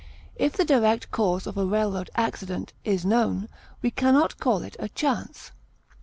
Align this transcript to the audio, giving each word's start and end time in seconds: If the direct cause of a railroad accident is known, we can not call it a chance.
If 0.35 0.53
the 0.53 0.65
direct 0.65 1.11
cause 1.11 1.45
of 1.45 1.59
a 1.59 1.63
railroad 1.67 2.09
accident 2.15 2.73
is 2.83 3.05
known, 3.05 3.49
we 3.83 3.91
can 3.91 4.15
not 4.15 4.39
call 4.39 4.63
it 4.63 4.75
a 4.79 4.89
chance. 4.89 5.51